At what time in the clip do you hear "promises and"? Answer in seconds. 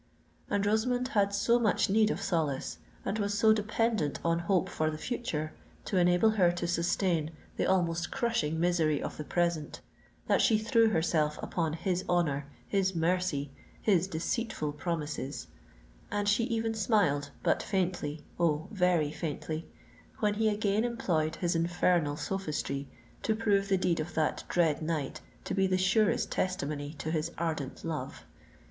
14.71-16.27